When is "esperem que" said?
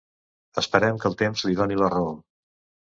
0.61-1.09